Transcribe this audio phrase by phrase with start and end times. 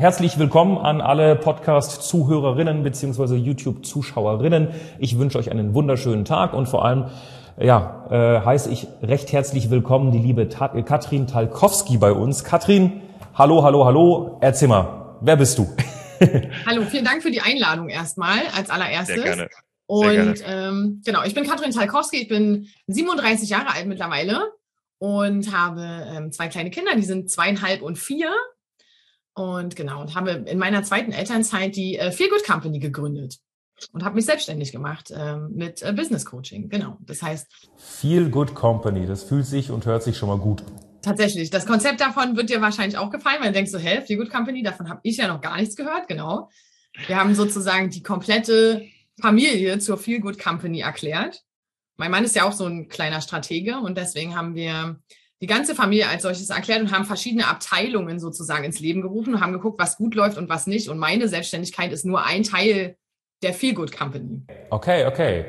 [0.00, 3.34] herzlich willkommen an alle Podcast-Zuhörerinnen bzw.
[3.34, 4.68] YouTube-Zuschauerinnen.
[4.98, 7.10] Ich wünsche euch einen wunderschönen Tag und vor allem
[7.60, 12.44] ja, äh, heiße ich recht herzlich willkommen die liebe Ta Katrin Talkowski bei uns.
[12.44, 13.02] Katrin,
[13.34, 14.38] hallo, hallo, hallo.
[14.40, 15.68] Erzähl mal, wer bist du?
[16.66, 19.16] Hallo, vielen Dank für die Einladung erstmal als allererstes.
[19.16, 19.48] Sehr gerne.
[19.86, 20.34] Und gerne.
[20.46, 24.52] Ähm, genau, ich bin Katrin Talkowski, ich bin 37 Jahre alt mittlerweile
[24.98, 25.82] und habe
[26.14, 28.30] ähm, zwei kleine Kinder, die sind zweieinhalb und vier.
[29.34, 33.38] Und genau, und habe in meiner zweiten Elternzeit die äh, Feel Good Company gegründet
[33.92, 36.68] und habe mich selbstständig gemacht ähm, mit äh, Business Coaching.
[36.68, 37.46] Genau, das heißt.
[37.76, 40.80] Feel Good Company, das fühlt sich und hört sich schon mal gut an.
[41.02, 41.48] Tatsächlich.
[41.50, 44.30] Das Konzept davon wird dir wahrscheinlich auch gefallen, weil du denkst so, hä, Feel Good
[44.30, 46.50] Company, davon habe ich ja noch gar nichts gehört, genau.
[47.06, 48.84] Wir haben sozusagen die komplette
[49.20, 51.42] Familie zur Feel Good Company erklärt.
[51.96, 55.00] Mein Mann ist ja auch so ein kleiner Stratege und deswegen haben wir
[55.40, 59.40] die ganze Familie als solches erklärt und haben verschiedene Abteilungen sozusagen ins Leben gerufen und
[59.40, 60.88] haben geguckt, was gut läuft und was nicht.
[60.88, 62.96] Und meine Selbstständigkeit ist nur ein Teil
[63.42, 64.42] der Feel Good Company.
[64.68, 65.46] Okay, okay.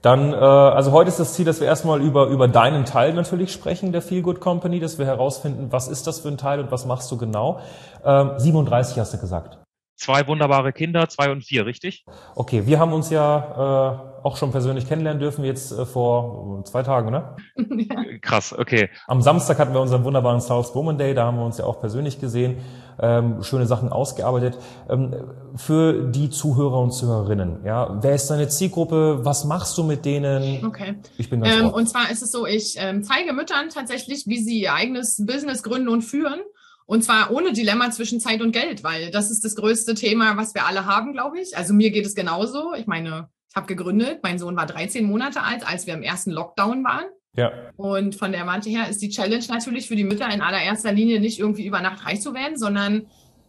[0.00, 3.52] Dann, äh, also heute ist das Ziel, dass wir erstmal über, über deinen Teil natürlich
[3.52, 6.70] sprechen, der Feel Good Company, dass wir herausfinden, was ist das für ein Teil und
[6.70, 7.60] was machst du genau.
[8.04, 9.58] Ähm, 37 hast du gesagt.
[9.96, 12.04] Zwei wunderbare Kinder, zwei und vier, richtig?
[12.34, 16.82] Okay, wir haben uns ja äh, auch schon persönlich kennenlernen dürfen, jetzt äh, vor zwei
[16.82, 17.36] Tagen, ne?
[18.22, 18.88] Krass, okay.
[19.06, 21.78] Am Samstag hatten wir unseren wunderbaren South Woman Day, da haben wir uns ja auch
[21.78, 22.56] persönlich gesehen,
[22.98, 24.56] ähm, schöne Sachen ausgearbeitet.
[24.88, 25.14] Ähm,
[25.56, 29.20] für die Zuhörer und Zuhörerinnen, ja, wer ist deine Zielgruppe?
[29.24, 30.64] Was machst du mit denen?
[30.64, 30.94] Okay.
[31.18, 34.38] Ich bin ganz Ähm, und zwar ist es so, ich ähm, zeige Müttern tatsächlich, wie
[34.38, 36.40] sie ihr eigenes Business gründen und führen.
[36.86, 40.54] Und zwar ohne Dilemma zwischen Zeit und Geld, weil das ist das größte Thema, was
[40.54, 41.56] wir alle haben, glaube ich.
[41.58, 42.74] Also mir geht es genauso.
[42.74, 46.84] Ich meine, habe gegründet, mein Sohn war 13 Monate alt, als wir im ersten Lockdown
[46.84, 47.04] waren.
[47.36, 50.92] Ja, Und von der Warte her ist die Challenge natürlich für die Mütter in allererster
[50.92, 53.06] Linie nicht irgendwie über Nacht reich zu werden, sondern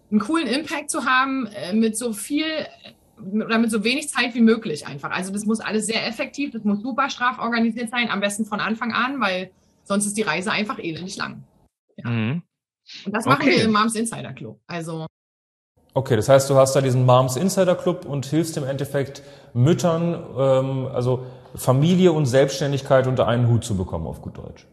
[0.09, 4.33] einen coolen Impact zu haben äh, mit so viel äh, oder mit so wenig Zeit
[4.33, 5.11] wie möglich einfach.
[5.11, 8.59] Also das muss alles sehr effektiv, das muss super straff organisiert sein, am besten von
[8.59, 9.51] Anfang an, weil
[9.83, 11.43] sonst ist die Reise einfach elendig lang.
[12.03, 12.41] Mhm.
[13.05, 13.57] Und das machen Okay.
[13.57, 14.59] wir im Moms Insider Club.
[14.67, 15.05] Also
[15.95, 19.23] okay, das heißt, du hast da diesen Moms Insider Club und hilfst im Endeffekt
[19.53, 21.23] Müttern, ähm, also
[21.56, 24.67] Familie und Selbstständigkeit unter einen Hut zu bekommen, auf gut Deutsch.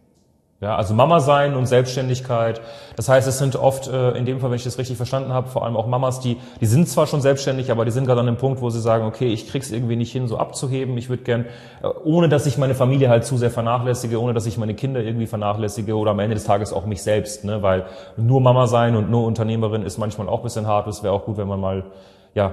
[0.62, 2.60] Ja, also Mama sein und Selbstständigkeit.
[2.94, 5.48] Das heißt, es sind oft, äh, in dem Fall, wenn ich das richtig verstanden habe,
[5.48, 8.26] vor allem auch Mamas, die, die sind zwar schon selbstständig, aber die sind gerade an
[8.26, 10.96] dem Punkt, wo sie sagen, okay, ich krieg's irgendwie nicht hin, so abzuheben.
[10.96, 11.46] Ich würde gern,
[11.82, 15.02] äh, ohne dass ich meine Familie halt zu sehr vernachlässige, ohne dass ich meine Kinder
[15.02, 17.60] irgendwie vernachlässige oder am Ende des Tages auch mich selbst, ne?
[17.60, 17.86] weil
[18.16, 20.86] nur Mama sein und nur Unternehmerin ist manchmal auch ein bisschen hart.
[20.86, 21.86] Es wäre auch gut, wenn man mal,
[22.34, 22.52] ja,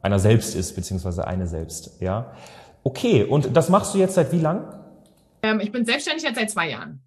[0.00, 2.26] einer selbst ist, beziehungsweise eine selbst, ja.
[2.84, 4.62] Okay, und das machst du jetzt seit wie lang?
[5.42, 7.02] ähm, ich bin selbstständig jetzt seit zwei Jahren.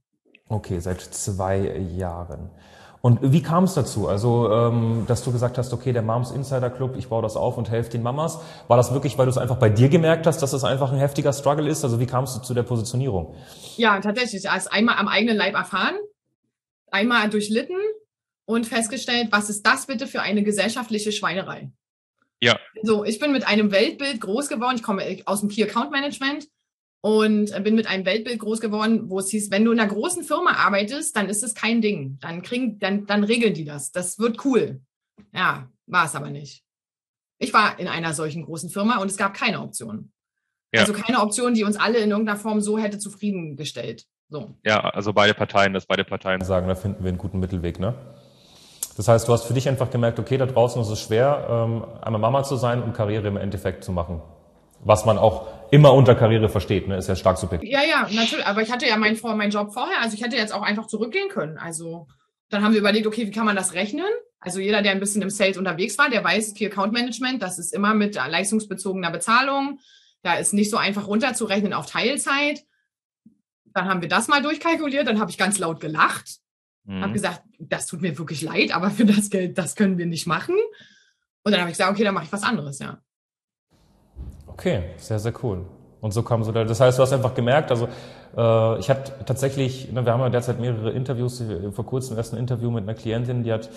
[0.47, 2.49] Okay, seit zwei Jahren.
[3.01, 4.07] Und wie kam es dazu?
[4.07, 7.55] Also, ähm, dass du gesagt hast, okay, der Moms Insider Club, ich baue das auf
[7.55, 8.39] und helfe den Mamas.
[8.67, 10.97] War das wirklich, weil du es einfach bei dir gemerkt hast, dass es einfach ein
[10.97, 11.83] heftiger Struggle ist?
[11.83, 13.35] Also, wie kamst du zu der Positionierung?
[13.77, 14.49] Ja, tatsächlich.
[14.49, 15.95] Also einmal am eigenen Leib erfahren,
[16.89, 17.77] einmal durchlitten
[18.45, 21.71] und festgestellt, was ist das bitte für eine gesellschaftliche Schweinerei?
[22.41, 22.57] Ja.
[22.81, 24.77] So, ich bin mit einem Weltbild groß geworden.
[24.77, 26.47] Ich komme aus dem Key Account Management
[27.05, 30.23] und bin mit einem Weltbild groß geworden, wo es hieß, wenn du in einer großen
[30.23, 32.17] Firma arbeitest, dann ist es kein Ding.
[32.19, 33.91] Dann kriegen, dann, dann regeln die das.
[33.91, 34.81] Das wird cool.
[35.31, 36.63] Ja, war es aber nicht.
[37.37, 40.13] Ich war in einer solchen großen Firma und es gab keine Option.
[40.73, 40.81] Ja.
[40.81, 44.05] Also keine Option, die uns alle in irgendeiner Form so hätte zufriedengestellt.
[44.29, 44.55] So.
[44.63, 47.93] Ja, also beide Parteien, dass beide Parteien Sagen, da finden wir einen guten Mittelweg, ne?
[48.97, 51.85] Das heißt, du hast für dich einfach gemerkt, okay, da draußen ist es schwer, ähm,
[52.01, 54.23] einmal Mama zu sein und Karriere im Endeffekt zu machen.
[54.79, 56.97] Was man auch immer unter Karriere versteht, ne?
[56.97, 57.69] Ist ja stark subjektiv.
[57.69, 58.45] Ja, ja, natürlich.
[58.45, 60.01] Aber ich hatte ja meinen, meinen Job vorher.
[60.01, 61.57] Also ich hätte jetzt auch einfach zurückgehen können.
[61.57, 62.07] Also
[62.49, 64.05] dann haben wir überlegt, okay, wie kann man das rechnen?
[64.39, 67.57] Also jeder, der ein bisschen im Sales unterwegs war, der weiß, Key Account Management, das
[67.57, 69.79] ist immer mit leistungsbezogener Bezahlung.
[70.21, 72.63] Da ist nicht so einfach runterzurechnen auf Teilzeit.
[73.65, 75.07] Dann haben wir das mal durchkalkuliert.
[75.07, 76.39] Dann habe ich ganz laut gelacht.
[76.87, 77.13] Habe Mhm.
[77.13, 80.55] gesagt, das tut mir wirklich leid, aber für das Geld, das können wir nicht machen.
[81.43, 82.99] Und dann habe ich gesagt, okay, dann mache ich was anderes, ja.
[84.57, 85.65] Okay, sehr, sehr cool.
[86.01, 87.87] Und so kam so, da- das heißt, du hast einfach gemerkt, also
[88.37, 91.41] Äh, ich hatte tatsächlich, ne, wir haben ja derzeit mehrere Interviews,
[91.71, 93.69] vor kurzem erst ein Interview mit einer Klientin, die hat,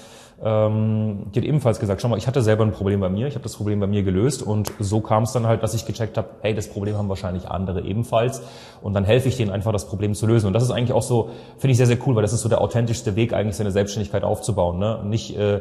[0.43, 3.35] ähm, die hat ebenfalls gesagt, schau mal, ich hatte selber ein Problem bei mir, ich
[3.35, 6.17] habe das Problem bei mir gelöst und so kam es dann halt, dass ich gecheckt
[6.17, 8.43] habe, hey, das Problem haben wahrscheinlich andere ebenfalls
[8.81, 10.47] und dann helfe ich denen einfach, das Problem zu lösen.
[10.47, 12.49] Und das ist eigentlich auch so, finde ich sehr, sehr cool, weil das ist so
[12.49, 14.79] der authentischste Weg, eigentlich seine Selbstständigkeit aufzubauen.
[14.79, 15.01] Ne?
[15.05, 15.61] Nicht äh,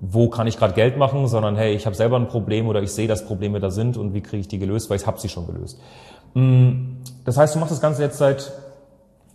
[0.00, 2.92] wo kann ich gerade Geld machen, sondern hey, ich habe selber ein Problem oder ich
[2.92, 5.28] sehe, dass Probleme da sind und wie kriege ich die gelöst, weil ich habe sie
[5.28, 5.80] schon gelöst.
[6.34, 8.52] Mm, das heißt, du machst das Ganze jetzt seit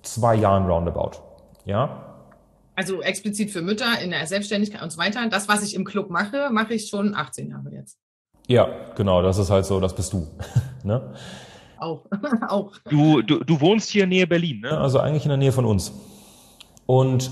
[0.04, 1.18] zwei Jahren roundabout,
[1.66, 2.11] ja?
[2.76, 5.28] Also explizit für Mütter in der Selbstständigkeit und so weiter.
[5.30, 7.98] Das, was ich im Club mache, mache ich schon 18 Jahre jetzt.
[8.48, 10.28] Ja, genau, das ist halt so, das bist du.
[10.84, 11.14] ne?
[11.78, 12.06] Auch,
[12.48, 12.72] auch.
[12.90, 14.78] Du, du, du wohnst hier Nähe Berlin, ne?
[14.78, 15.92] Also eigentlich in der Nähe von uns.
[16.86, 17.32] Und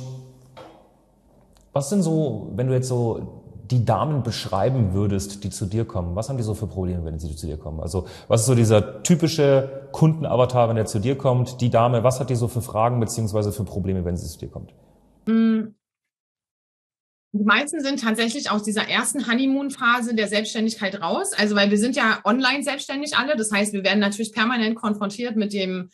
[1.74, 6.16] was sind so, wenn du jetzt so die Damen beschreiben würdest, die zu dir kommen,
[6.16, 7.80] was haben die so für Probleme, wenn sie zu dir kommen?
[7.80, 11.62] Also was ist so dieser typische Kundenavatar, wenn er zu dir kommt?
[11.62, 14.50] Die Dame, was hat die so für Fragen beziehungsweise für Probleme, wenn sie zu dir
[14.50, 14.74] kommt?
[15.30, 15.76] Mm.
[17.32, 21.34] Die meisten sind tatsächlich aus dieser ersten Honeymoon-Phase der Selbstständigkeit raus.
[21.34, 23.36] Also, weil wir sind ja online selbstständig alle.
[23.36, 25.92] Das heißt, wir werden natürlich permanent konfrontiert mit dem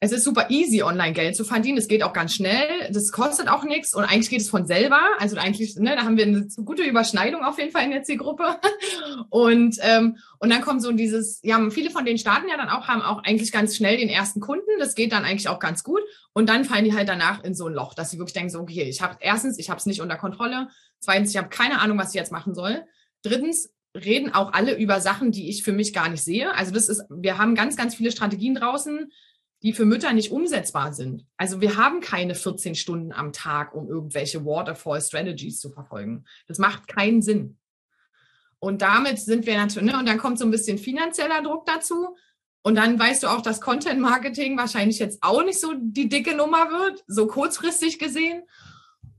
[0.00, 1.76] es ist super easy, online Geld zu verdienen.
[1.76, 2.88] Es geht auch ganz schnell.
[2.92, 5.00] Das kostet auch nichts und eigentlich geht es von selber.
[5.18, 8.60] Also eigentlich, ne, da haben wir eine gute Überschneidung auf jeden Fall in der Zielgruppe.
[9.30, 12.86] Und, ähm, und dann kommt so dieses, ja, viele von den starten ja dann auch,
[12.86, 14.70] haben auch eigentlich ganz schnell den ersten Kunden.
[14.78, 16.00] Das geht dann eigentlich auch ganz gut.
[16.32, 18.60] Und dann fallen die halt danach in so ein Loch, dass sie wirklich denken, so,
[18.60, 20.68] okay, ich habe erstens, ich habe es nicht unter Kontrolle.
[21.00, 22.84] Zweitens, ich habe keine Ahnung, was ich jetzt machen soll.
[23.22, 26.54] Drittens, reden auch alle über Sachen, die ich für mich gar nicht sehe.
[26.54, 29.10] Also das ist, wir haben ganz, ganz viele Strategien draußen
[29.62, 31.26] die für Mütter nicht umsetzbar sind.
[31.36, 36.24] Also wir haben keine 14 Stunden am Tag, um irgendwelche Waterfall Strategies zu verfolgen.
[36.46, 37.58] Das macht keinen Sinn.
[38.60, 42.16] Und damit sind wir natürlich, ne, und dann kommt so ein bisschen finanzieller Druck dazu.
[42.62, 46.36] Und dann weißt du auch, dass Content Marketing wahrscheinlich jetzt auch nicht so die dicke
[46.36, 48.42] Nummer wird, so kurzfristig gesehen.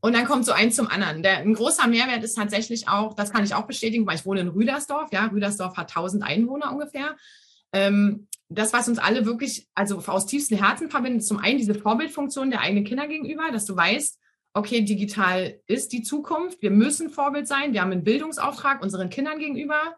[0.01, 1.23] Und dann kommt so eins zum anderen.
[1.23, 4.41] Der, ein großer Mehrwert ist tatsächlich auch, das kann ich auch bestätigen, weil ich wohne
[4.41, 5.11] in Rüdersdorf.
[5.11, 7.17] Ja, Rüdersdorf hat 1000 Einwohner ungefähr.
[7.73, 12.49] Ähm, das, was uns alle wirklich, also aus tiefstem Herzen verbindet, zum einen diese Vorbildfunktion
[12.49, 14.19] der eigenen Kinder gegenüber, dass du weißt,
[14.53, 19.37] okay, digital ist die Zukunft, wir müssen Vorbild sein, wir haben einen Bildungsauftrag unseren Kindern
[19.37, 19.97] gegenüber.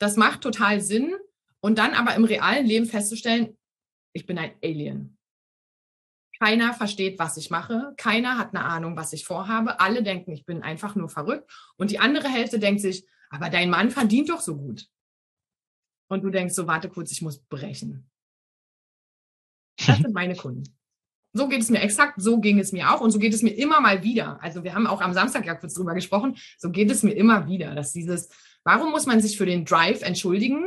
[0.00, 1.14] Das macht total Sinn.
[1.60, 3.56] Und dann aber im realen Leben festzustellen,
[4.12, 5.18] ich bin ein Alien.
[6.40, 7.92] Keiner versteht, was ich mache.
[7.98, 9.78] Keiner hat eine Ahnung, was ich vorhabe.
[9.78, 11.52] Alle denken, ich bin einfach nur verrückt.
[11.76, 14.88] Und die andere Hälfte denkt sich, aber dein Mann verdient doch so gut
[16.10, 18.06] und du denkst so, warte kurz, ich muss brechen.
[19.86, 20.64] Das sind meine Kunden.
[21.32, 23.50] So geht es mir exakt, so ging es mir auch und so geht es mir
[23.50, 24.42] immer mal wieder.
[24.42, 27.46] Also wir haben auch am Samstag ja kurz drüber gesprochen, so geht es mir immer
[27.46, 28.28] wieder, dass dieses,
[28.64, 30.66] warum muss man sich für den Drive entschuldigen?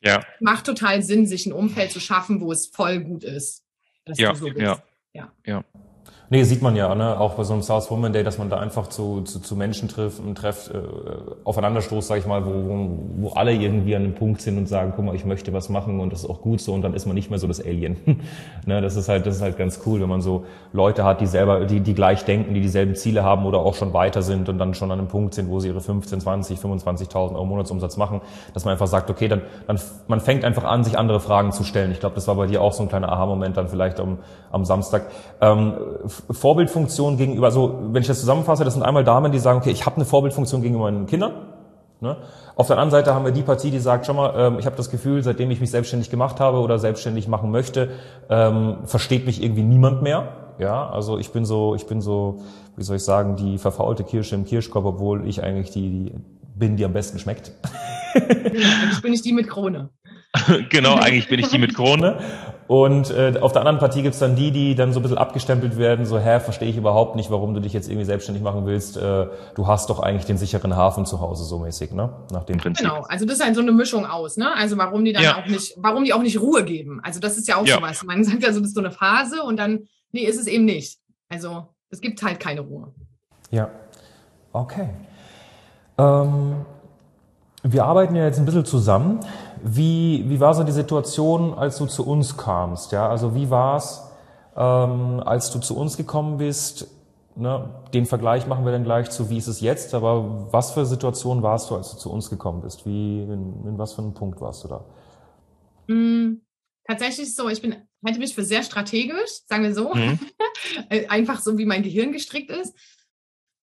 [0.00, 0.24] Ja.
[0.40, 3.64] Macht total Sinn, sich ein Umfeld zu schaffen, wo es voll gut ist.
[4.06, 4.82] ja, so ja,
[5.12, 5.64] ja, ja.
[6.28, 7.20] Nee, sieht man ja, ne?
[7.20, 9.88] auch bei so einem South Woman Day, dass man da einfach zu, zu, zu Menschen
[9.88, 10.78] trifft und trefft, äh,
[11.44, 12.88] aufeinanderstoßt, sag ich mal, wo,
[13.18, 16.00] wo alle irgendwie an einem Punkt sind und sagen, guck mal, ich möchte was machen
[16.00, 17.96] und das ist auch gut so und dann ist man nicht mehr so das Alien.
[18.66, 18.80] ne?
[18.80, 21.64] Das ist halt, das ist halt ganz cool, wenn man so Leute hat, die selber,
[21.64, 24.74] die, die gleich denken, die dieselben Ziele haben oder auch schon weiter sind und dann
[24.74, 28.20] schon an einem Punkt sind, wo sie ihre 15, 20, 25.000 Euro Monatsumsatz machen,
[28.52, 29.78] dass man einfach sagt, okay, dann, dann
[30.08, 31.92] man fängt einfach an, sich andere Fragen zu stellen.
[31.92, 34.18] Ich glaube, das war bei dir auch so ein kleiner Aha-Moment dann vielleicht am,
[34.50, 35.06] am Samstag.
[35.40, 35.74] Ähm,
[36.30, 39.86] Vorbildfunktion gegenüber, also wenn ich das zusammenfasse, das sind einmal Damen, die sagen, okay, ich
[39.86, 41.32] habe eine Vorbildfunktion gegenüber meinen Kindern.
[42.00, 42.16] Ne?
[42.56, 44.76] Auf der anderen Seite haben wir die Partie, die sagt, schau mal, ähm, ich habe
[44.76, 47.90] das Gefühl, seitdem ich mich selbstständig gemacht habe oder selbstständig machen möchte,
[48.28, 50.54] ähm, versteht mich irgendwie niemand mehr.
[50.58, 52.42] Ja, also ich bin so, ich bin so,
[52.76, 56.12] wie soll ich sagen, die verfaulte Kirsche im Kirschkorb, obwohl ich eigentlich die, die
[56.54, 57.52] bin, die am besten schmeckt.
[58.14, 59.90] Genau, ich bin nicht die mit Krone.
[60.70, 62.18] genau, eigentlich bin ich die mit Krone.
[62.68, 65.76] Und äh, auf der anderen Partie gibt's dann die, die dann so ein bisschen abgestempelt
[65.76, 68.96] werden, so, hä, verstehe ich überhaupt nicht, warum du dich jetzt irgendwie selbstständig machen willst.
[68.96, 72.12] Äh, du hast doch eigentlich den sicheren Hafen zu Hause, so mäßig, ne?
[72.32, 72.84] Nach dem Prinzip.
[72.84, 74.52] Genau, also das ist halt so eine Mischung aus, ne?
[74.56, 75.38] Also warum die dann ja.
[75.38, 77.00] auch nicht, warum die auch nicht Ruhe geben.
[77.04, 77.76] Also das ist ja auch ja.
[77.76, 78.02] sowas.
[78.02, 80.64] Man sagt ja so, das ist so eine Phase und dann, nee, ist es eben
[80.64, 80.98] nicht.
[81.28, 82.92] Also es gibt halt keine Ruhe.
[83.52, 83.70] Ja.
[84.52, 84.88] Okay.
[85.98, 86.64] Ähm,
[87.62, 89.20] wir arbeiten ja jetzt ein bisschen zusammen.
[89.68, 92.92] Wie, wie war so die Situation, als du zu uns kamst?
[92.92, 94.00] Ja, also wie war es,
[94.56, 96.86] ähm, als du zu uns gekommen bist?
[97.34, 100.86] Ne, den Vergleich machen wir dann gleich zu, wie ist es jetzt, aber was für
[100.86, 102.86] Situation warst du, als du zu uns gekommen bist?
[102.86, 104.84] Wie, in, in was für einem Punkt warst du da?
[105.88, 106.42] Mm,
[106.84, 109.92] tatsächlich so, ich bin, halte mich für sehr strategisch, sagen wir so.
[109.92, 110.20] Mhm.
[111.08, 112.72] Einfach so, wie mein Gehirn gestrickt ist.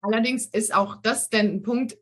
[0.01, 1.97] Allerdings ist auch das denn ein Punkt,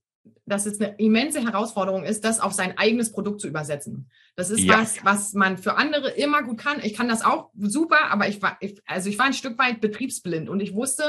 [0.46, 4.10] dass es eine immense Herausforderung ist, das auf sein eigenes Produkt zu übersetzen.
[4.36, 4.80] Das ist Ja.
[4.80, 6.80] was, was man für andere immer gut kann.
[6.84, 9.82] Ich kann das auch super, aber ich war, ich, also ich war ein Stück weit
[9.82, 11.04] betriebsblind und ich wusste,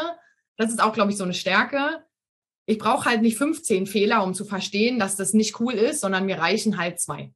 [0.57, 2.03] das ist auch, glaube ich, so eine Stärke.
[2.67, 6.25] Ich brauche halt nicht 15 Fehler, um zu verstehen, dass das nicht cool ist, sondern
[6.27, 7.33] mir reichen halt zwei,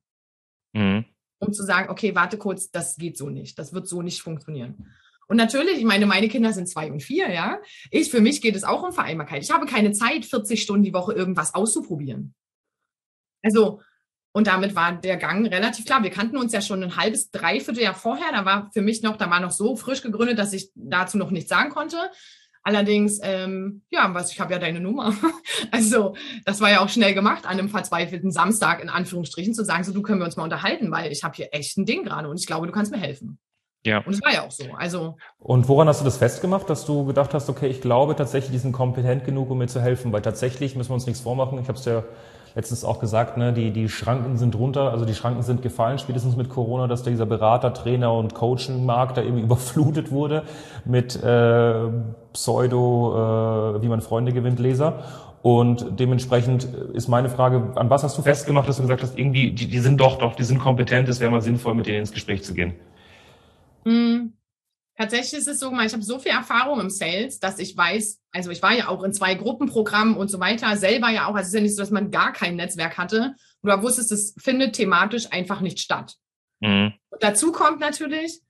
[0.72, 1.04] Mhm.
[1.38, 4.86] um zu sagen, okay, warte kurz, das geht so nicht, das wird so nicht funktionieren.
[5.30, 7.60] Und natürlich, ich meine, meine Kinder sind zwei und vier, ja.
[7.92, 9.44] Ich, für mich geht es auch um Vereinbarkeit.
[9.44, 12.34] Ich habe keine Zeit, 40 Stunden die Woche irgendwas auszuprobieren.
[13.40, 13.80] Also,
[14.32, 16.02] und damit war der Gang relativ klar.
[16.02, 18.32] Wir kannten uns ja schon ein halbes, dreiviertel Jahr vorher.
[18.32, 21.30] Da war für mich noch, da war noch so frisch gegründet, dass ich dazu noch
[21.30, 22.10] nichts sagen konnte.
[22.64, 25.14] Allerdings, ähm, ja, was, ich habe ja deine Nummer.
[25.70, 29.84] Also, das war ja auch schnell gemacht, an einem verzweifelten Samstag in Anführungsstrichen zu sagen,
[29.84, 32.28] so, du können wir uns mal unterhalten, weil ich habe hier echt ein Ding gerade
[32.28, 33.38] und ich glaube, du kannst mir helfen.
[33.84, 33.98] Ja.
[33.98, 34.64] Und es war ja auch so.
[34.76, 38.52] Also, Und woran hast du das festgemacht, dass du gedacht hast, okay, ich glaube tatsächlich,
[38.52, 41.58] die sind kompetent genug, um mir zu helfen, weil tatsächlich müssen wir uns nichts vormachen.
[41.58, 42.02] Ich habe es ja
[42.54, 46.36] letztens auch gesagt, ne, die, die Schranken sind runter, also die Schranken sind gefallen, spätestens
[46.36, 50.42] mit Corona, dass dieser Berater, Trainer und Coaching-Markt da irgendwie überflutet wurde
[50.84, 51.74] mit äh,
[52.32, 55.04] Pseudo, äh, wie man Freunde gewinnt, Leser.
[55.42, 59.52] Und dementsprechend ist meine Frage, an was hast du Festgemacht, dass du gesagt hast, irgendwie,
[59.52, 62.12] die, die sind doch, doch, die sind kompetent, es wäre mal sinnvoll, mit denen ins
[62.12, 62.74] Gespräch zu gehen.
[63.84, 64.30] Mh,
[64.96, 68.50] tatsächlich ist es so, ich habe so viel Erfahrung im Sales, dass ich weiß, also
[68.50, 71.48] ich war ja auch in zwei Gruppenprogrammen und so weiter, selber ja auch, also es
[71.48, 73.34] ist ja nicht so, dass man gar kein Netzwerk hatte.
[73.62, 76.16] Und du wusstest, es findet thematisch einfach nicht statt.
[76.60, 76.92] Mhm.
[77.10, 78.40] Und dazu kommt natürlich,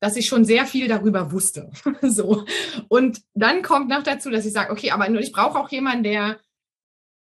[0.00, 1.70] dass ich schon sehr viel darüber wusste.
[2.02, 2.44] so.
[2.88, 6.04] Und dann kommt noch dazu, dass ich sage, okay, aber nur ich brauche auch jemanden,
[6.04, 6.40] der,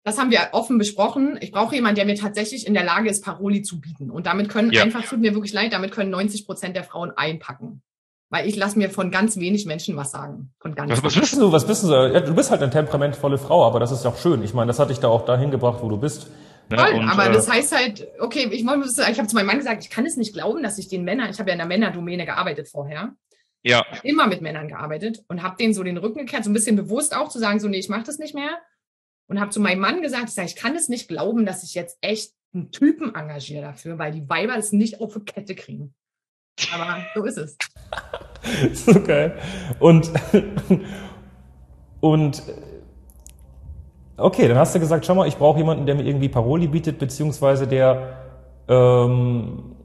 [0.03, 3.23] das haben wir offen besprochen, ich brauche jemanden, der mir tatsächlich in der Lage ist,
[3.23, 4.09] Paroli zu bieten.
[4.09, 4.83] Und damit können Ja.
[4.83, 7.81] einfach, tut mir wirklich leid, damit können 90 Prozent der Frauen einpacken.
[8.31, 10.53] Weil ich lasse mir von ganz wenig Menschen was sagen.
[10.59, 11.87] Von ganz Was, was bist du, was bist du?
[11.89, 14.43] Ja, du bist halt eine temperamentvolle Frau, aber das ist ja auch schön.
[14.43, 16.27] Ich meine, das hat dich da auch dahin gebracht, wo du bist.
[16.69, 16.77] Ne?
[16.77, 19.83] Voll, Und, aber äh, das heißt halt, okay, ich, ich habe zu meinem Mann gesagt,
[19.83, 22.25] ich kann es nicht glauben, dass ich den Männern, ich habe ja in der Männerdomäne
[22.25, 23.13] gearbeitet vorher,
[23.63, 26.75] ja, immer mit Männern gearbeitet und habe denen so den Rücken gekehrt, so ein bisschen
[26.75, 28.59] bewusst auch zu sagen, so nee, ich mache das nicht mehr.
[29.29, 31.75] Und habe zu meinem Mann gesagt, ich sage, ich kann es nicht glauben, dass ich
[31.75, 35.93] jetzt echt einen Typen engagiere dafür, weil die Weiber es nicht auf die Kette kriegen.
[36.73, 37.57] Aber so ist es.
[38.85, 39.39] so geil.
[39.79, 40.11] Und,
[42.01, 42.43] und
[44.17, 46.97] okay, dann hast du gesagt, schau mal, ich brauche jemanden, der mir irgendwie Paroli bietet,
[46.97, 48.17] beziehungsweise der,
[48.67, 49.75] ähm,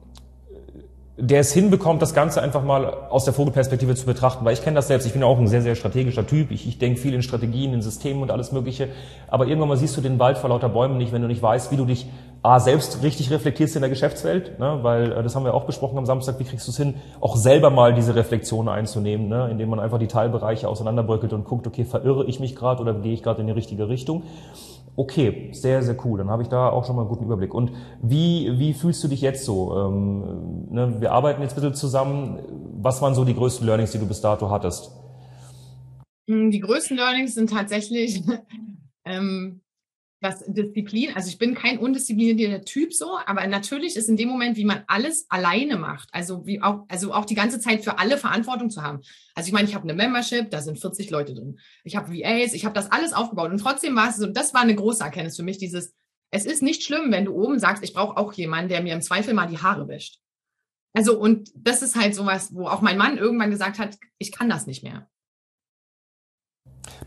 [1.17, 4.43] der es hinbekommt, das Ganze einfach mal aus der Vogelperspektive zu betrachten.
[4.43, 6.51] Weil ich kenne das selbst, ich bin auch ein sehr, sehr strategischer Typ.
[6.51, 8.89] Ich, ich denke viel in Strategien, in Systemen und alles Mögliche.
[9.27, 11.71] Aber irgendwann mal siehst du den Wald vor lauter Bäumen nicht, wenn du nicht weißt,
[11.71, 12.07] wie du dich
[12.45, 14.79] A, selbst richtig reflektierst in der Geschäftswelt, ne?
[14.83, 17.37] weil äh, das haben wir auch besprochen am Samstag, wie kriegst du es hin, auch
[17.37, 19.47] selber mal diese Reflexion einzunehmen, ne?
[19.49, 23.13] indem man einfach die Teilbereiche auseinanderbröckelt und guckt, okay, verirre ich mich gerade oder gehe
[23.13, 24.21] ich gerade in die richtige Richtung.
[24.97, 26.19] Okay, sehr, sehr cool.
[26.19, 27.53] Dann habe ich da auch schon mal einen guten Überblick.
[27.53, 27.71] Und
[28.01, 29.75] wie, wie fühlst du dich jetzt so?
[29.77, 30.95] Ähm, ne?
[31.01, 32.39] Wir arbeiten jetzt ein bisschen zusammen.
[32.81, 34.91] Was waren so die größten Learnings, die du bis dato hattest?
[36.27, 38.23] Mm, Die größten Learnings sind tatsächlich
[39.05, 39.61] ähm,
[40.25, 41.15] das Disziplin.
[41.15, 44.83] Also ich bin kein undisziplinierter Typ so, aber natürlich ist in dem Moment, wie man
[44.87, 48.81] alles alleine macht, also wie auch, also auch die ganze Zeit für alle Verantwortung zu
[48.81, 49.01] haben.
[49.35, 51.59] Also ich meine, ich habe eine Membership, da sind 40 Leute drin.
[51.83, 54.61] Ich habe VAs, ich habe das alles aufgebaut und trotzdem war es so, das war
[54.61, 55.93] eine große Erkenntnis für mich, dieses,
[56.31, 59.01] es ist nicht schlimm, wenn du oben sagst, ich brauche auch jemanden, der mir im
[59.01, 60.19] Zweifel mal die Haare wäscht.
[60.93, 64.49] Also und das ist halt sowas, wo auch mein Mann irgendwann gesagt hat, ich kann
[64.49, 65.09] das nicht mehr.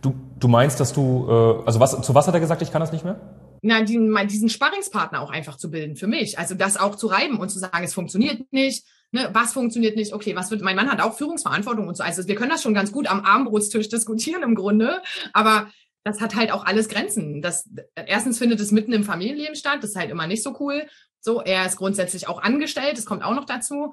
[0.03, 2.81] Du, du meinst, dass du, äh, also was, zu was hat er gesagt, ich kann
[2.81, 3.21] das nicht mehr?
[3.63, 6.39] na, die, mal diesen Sparringspartner auch einfach zu bilden für mich.
[6.39, 10.13] Also das auch zu reiben und zu sagen, es funktioniert nicht, ne, was funktioniert nicht,
[10.13, 12.05] okay, was wird, mein Mann hat auch Führungsverantwortung und so.
[12.05, 15.71] Also wir können das schon ganz gut am Armbrotstisch diskutieren im Grunde, aber
[16.05, 17.43] das hat halt auch alles Grenzen.
[17.43, 20.87] Das, erstens findet es mitten im Familienleben statt, das ist halt immer nicht so cool.
[21.21, 23.93] So, er ist grundsätzlich auch angestellt, das kommt auch noch dazu.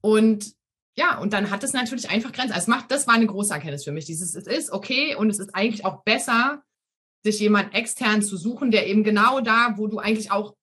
[0.00, 0.52] Und
[0.96, 2.52] ja, und dann hat es natürlich einfach Grenzen.
[2.52, 4.04] Also es macht, das war eine große Erkenntnis für mich.
[4.04, 6.62] Dieses, es ist okay und es ist eigentlich auch besser,
[7.24, 10.54] sich jemand extern zu suchen, der eben genau da, wo du eigentlich auch,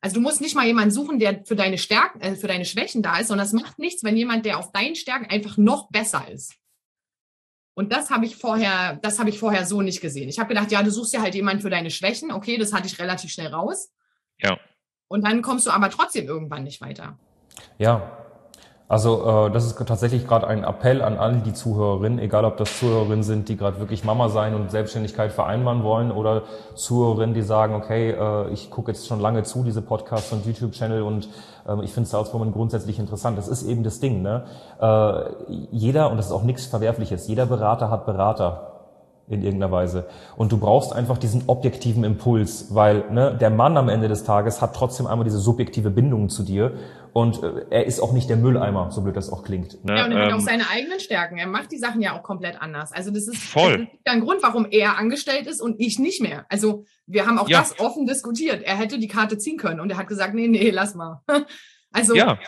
[0.00, 3.02] also du musst nicht mal jemanden suchen, der für deine Stärken, äh, für deine Schwächen
[3.02, 6.30] da ist, sondern es macht nichts, wenn jemand, der auf deinen Stärken einfach noch besser
[6.30, 6.54] ist.
[7.74, 10.28] Und das habe ich vorher, das habe ich vorher so nicht gesehen.
[10.28, 12.30] Ich habe gedacht, ja, du suchst ja halt jemanden für deine Schwächen.
[12.30, 13.90] Okay, das hatte ich relativ schnell raus.
[14.38, 14.58] Ja.
[15.08, 17.18] Und dann kommst du aber trotzdem irgendwann nicht weiter.
[17.78, 18.19] Ja,
[18.90, 22.76] also äh, das ist tatsächlich gerade ein Appell an all die Zuhörerinnen, egal ob das
[22.80, 26.42] Zuhörerinnen sind, die gerade wirklich Mama sein und Selbstständigkeit vereinbaren wollen oder
[26.74, 31.02] Zuhörerinnen, die sagen, okay, äh, ich gucke jetzt schon lange zu, diese Podcasts und YouTube-Channel
[31.02, 31.28] und
[31.68, 33.38] ähm, ich finde Saleswoman grundsätzlich interessant.
[33.38, 34.22] Das ist eben das Ding.
[34.22, 34.42] Ne?
[34.80, 38.66] Äh, jeder, und das ist auch nichts Verwerfliches, jeder Berater hat Berater.
[39.28, 40.06] in irgendeiner Weise.
[40.36, 44.60] Und du brauchst einfach diesen objektiven Impuls, weil ne, der Mann am Ende des Tages
[44.60, 46.72] hat trotzdem einmal diese subjektive Bindung zu dir
[47.12, 49.84] und äh, er ist auch nicht der Mülleimer, so blöd das auch klingt.
[49.84, 49.96] Ne?
[49.96, 51.38] Ja, und er ähm, hat auch seine eigenen Stärken.
[51.38, 52.92] Er macht die Sachen ja auch komplett anders.
[52.92, 53.88] Also das ist, voll.
[54.04, 56.46] Das ein Grund, warum er angestellt ist und ich nicht mehr.
[56.48, 57.58] Also wir haben auch ja.
[57.60, 58.62] das offen diskutiert.
[58.62, 61.22] Er hätte die Karte ziehen können und er hat gesagt, nee, nee, lass mal.
[61.92, 62.38] Also ja.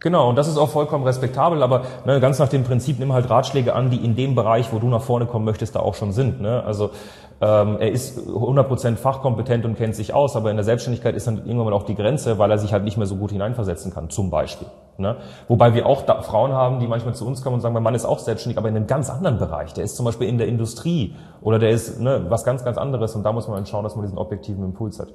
[0.00, 3.30] Genau, und das ist auch vollkommen respektabel, aber ne, ganz nach dem Prinzip, nimm halt
[3.30, 6.12] Ratschläge an, die in dem Bereich, wo du nach vorne kommen möchtest, da auch schon
[6.12, 6.40] sind.
[6.40, 6.62] Ne?
[6.62, 6.90] Also
[7.40, 11.38] ähm, er ist 100% fachkompetent und kennt sich aus, aber in der Selbstständigkeit ist dann
[11.38, 14.08] irgendwann mal auch die Grenze, weil er sich halt nicht mehr so gut hineinversetzen kann,
[14.08, 14.68] zum Beispiel.
[14.96, 15.16] Ne?
[15.46, 17.94] Wobei wir auch da Frauen haben, die manchmal zu uns kommen und sagen, mein Mann
[17.94, 19.74] ist auch selbstständig, aber in einem ganz anderen Bereich.
[19.74, 23.14] Der ist zum Beispiel in der Industrie oder der ist ne, was ganz, ganz anderes
[23.14, 25.08] und da muss man dann schauen, dass man diesen objektiven Impuls hat.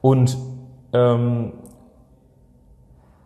[0.00, 0.36] Und
[0.92, 1.54] ähm,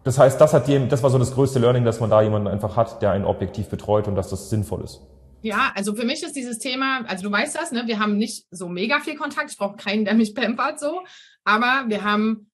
[0.05, 2.49] das heißt, das, hat die, das war so das größte Learning, dass man da jemanden
[2.49, 5.03] einfach hat, der einen objektiv betreut und dass das sinnvoll ist.
[5.43, 8.47] Ja, also für mich ist dieses Thema, also du weißt das, ne, wir haben nicht
[8.51, 11.03] so mega viel Kontakt, ich brauche keinen, der mich pampert so,
[11.45, 12.51] aber wir haben,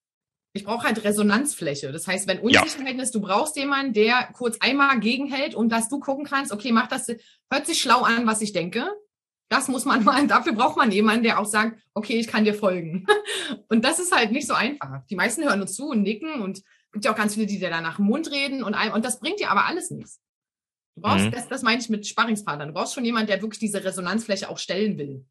[0.53, 1.93] ich brauche halt Resonanzfläche.
[1.93, 3.03] Das heißt, wenn Unsicherheit ja.
[3.03, 6.87] ist, du brauchst jemanden, der kurz einmal gegenhält und dass du gucken kannst, okay, mach
[6.87, 8.87] das, hört sich schlau an, was ich denke.
[9.49, 12.55] Das muss man mal, dafür braucht man jemanden, der auch sagt, okay, ich kann dir
[12.55, 13.07] folgen.
[13.69, 15.05] Und das ist halt nicht so einfach.
[15.09, 16.63] Die meisten hören uns zu und nicken und
[16.93, 19.19] gibt ja auch ganz viele, die dir da nach dem Mund reden und, und das
[19.19, 20.21] bringt dir aber alles nichts.
[20.97, 21.31] Du brauchst, mhm.
[21.33, 22.69] das, das meine ich mit Sparringspartnern.
[22.69, 25.25] Du brauchst schon jemanden, der wirklich diese Resonanzfläche auch stellen will.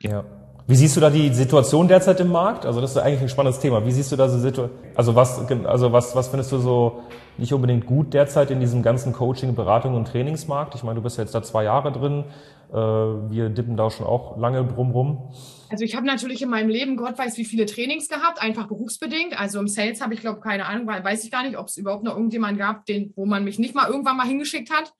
[0.00, 0.24] Ja.
[0.68, 2.66] Wie siehst du da die Situation derzeit im Markt?
[2.66, 3.86] Also das ist eigentlich ein spannendes Thema.
[3.86, 4.78] Wie siehst du da so Situation?
[4.94, 7.04] Also was, also was, was findest du so
[7.38, 10.74] nicht unbedingt gut derzeit in diesem ganzen Coaching, Beratung und Trainingsmarkt?
[10.74, 12.24] Ich meine, du bist ja jetzt da zwei Jahre drin.
[12.70, 15.32] Äh, wir dippen da schon auch lange drumrum.
[15.70, 19.40] Also ich habe natürlich in meinem Leben, Gott weiß wie viele Trainings gehabt, einfach berufsbedingt.
[19.40, 22.04] Also im Sales habe ich, glaube keine Ahnung, weiß ich gar nicht, ob es überhaupt
[22.04, 24.92] noch irgendjemanden gab, den, wo man mich nicht mal irgendwann mal hingeschickt hat.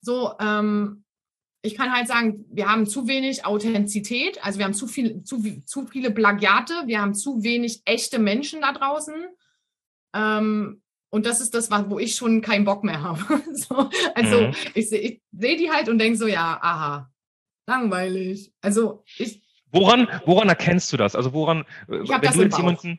[0.00, 1.04] So, ähm,
[1.62, 5.42] ich kann halt sagen, wir haben zu wenig Authentizität, also wir haben zu viel, zu,
[5.64, 9.14] zu viele Plagiate, wir haben zu wenig echte Menschen da draußen.
[10.14, 13.42] Ähm, und das ist das, wo ich schon keinen Bock mehr habe.
[13.52, 14.54] so, also mhm.
[14.74, 17.10] ich sehe seh die halt und denke so, ja, aha,
[17.66, 18.52] langweilig.
[18.60, 19.42] Also ich.
[19.70, 21.14] Woran, woran erkennst du das?
[21.14, 22.98] Also woran, ich wenn du jetzt jemanden.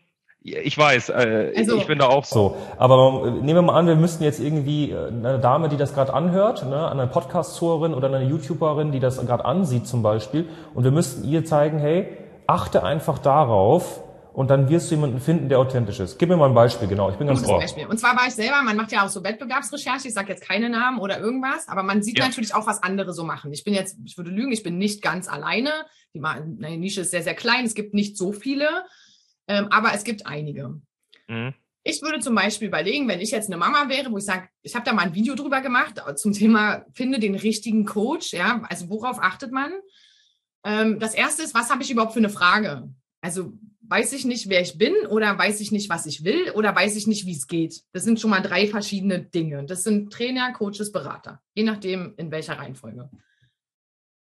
[0.55, 2.57] Ich weiß, äh, also, ich bin da auch so.
[2.77, 5.93] Aber äh, nehmen wir mal an, wir müssten jetzt irgendwie äh, eine Dame, die das
[5.93, 10.83] gerade anhört, ne, eine Podcast-Zuhörerin oder eine YouTuberin, die das gerade ansieht zum Beispiel, und
[10.83, 12.07] wir müssten ihr zeigen, hey,
[12.47, 14.01] achte einfach darauf,
[14.39, 16.17] und dann wirst du jemanden finden, der authentisch ist.
[16.17, 17.09] Gib mir mal ein Beispiel, genau.
[17.09, 17.57] Ich bin ganz froh.
[17.57, 17.87] Beispiel.
[17.87, 20.69] Und zwar war ich selber, man macht ja auch so Wettbewerbsrecherche, ich sage jetzt keine
[20.69, 22.25] Namen oder irgendwas, aber man sieht ja.
[22.25, 23.51] natürlich auch, was andere so machen.
[23.51, 25.71] Ich bin jetzt, ich würde lügen, ich bin nicht ganz alleine.
[26.13, 28.67] Die meine Nische ist sehr, sehr klein, es gibt nicht so viele,
[29.49, 30.79] ähm, aber es gibt einige.
[31.27, 31.53] Mhm.
[31.83, 34.75] Ich würde zum Beispiel überlegen, wenn ich jetzt eine Mama wäre, wo ich sage, ich
[34.75, 38.89] habe da mal ein Video drüber gemacht zum Thema, finde den richtigen Coach, ja, also
[38.89, 39.71] worauf achtet man?
[40.63, 42.89] Ähm, das erste ist, was habe ich überhaupt für eine Frage?
[43.21, 43.53] Also
[43.87, 46.95] weiß ich nicht, wer ich bin oder weiß ich nicht, was ich will oder weiß
[46.95, 47.81] ich nicht, wie es geht.
[47.91, 49.65] Das sind schon mal drei verschiedene Dinge.
[49.65, 53.09] Das sind Trainer, Coaches, Berater, je nachdem, in welcher Reihenfolge.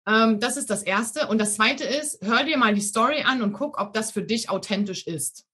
[0.07, 1.27] Ähm, das ist das Erste.
[1.27, 4.23] Und das Zweite ist, hör dir mal die Story an und guck, ob das für
[4.23, 5.45] dich authentisch ist.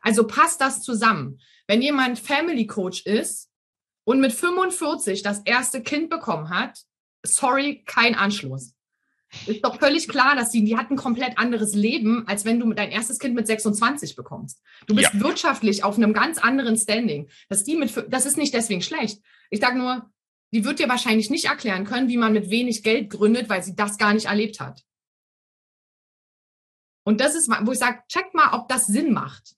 [0.00, 1.40] Also passt das zusammen.
[1.66, 3.50] Wenn jemand Family Coach ist
[4.04, 6.78] und mit 45 das erste Kind bekommen hat,
[7.22, 8.74] sorry, kein Anschluss
[9.46, 12.72] ist doch völlig klar, dass die, die hat ein komplett anderes Leben, als wenn du
[12.72, 14.60] dein erstes Kind mit 26 bekommst.
[14.86, 15.20] Du bist ja.
[15.20, 17.28] wirtschaftlich auf einem ganz anderen Standing.
[17.48, 19.20] Dass die mit, das ist nicht deswegen schlecht.
[19.50, 20.10] Ich sage nur,
[20.54, 23.74] die wird dir wahrscheinlich nicht erklären können, wie man mit wenig Geld gründet, weil sie
[23.74, 24.84] das gar nicht erlebt hat.
[27.04, 29.56] Und das ist, wo ich sage, check mal, ob das Sinn macht.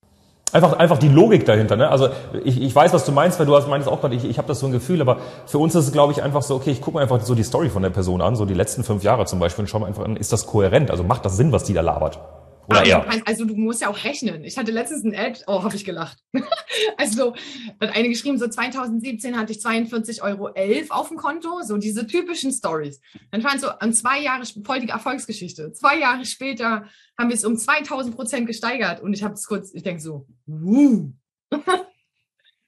[0.53, 1.77] Einfach, einfach die Logik dahinter.
[1.77, 1.89] Ne?
[1.89, 2.09] Also
[2.45, 4.49] ich, ich weiß, was du meinst, weil du hast meinst auch gerade, ich, ich habe
[4.49, 6.81] das so ein Gefühl, aber für uns ist es, glaube ich, einfach so, okay, ich
[6.81, 9.27] gucke mir einfach so die Story von der Person an, so die letzten fünf Jahre
[9.27, 10.91] zum Beispiel, und schau mal einfach an, ist das kohärent?
[10.91, 12.21] Also macht das Sinn, was die da labert?
[12.69, 13.07] Oder eher?
[13.27, 14.45] Also du musst ja auch rechnen.
[14.45, 16.19] Ich hatte letztens ein Ad, oh, habe ich gelacht.
[16.97, 17.35] also
[17.81, 20.53] hat eine geschrieben, so 2017 hatte ich 42,11 Euro
[20.91, 23.01] auf dem Konto, so diese typischen Stories.
[23.31, 25.73] Dann fand so, an zwei Jahre, voll die Erfolgsgeschichte.
[25.73, 26.87] Zwei Jahre später
[27.19, 30.27] haben wir es um 2000 Prozent gesteigert und ich habe es kurz, ich denke so,
[30.47, 31.13] wuh.